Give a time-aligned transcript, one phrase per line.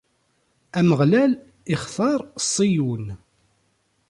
[0.79, 1.31] Ameɣlal
[1.73, 2.19] ixtar
[2.53, 3.05] Ṣiyun.